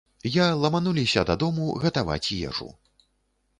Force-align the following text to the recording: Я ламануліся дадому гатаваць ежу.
Я 0.35 0.45
ламануліся 0.61 1.25
дадому 1.29 1.69
гатаваць 1.85 2.35
ежу. 2.49 2.71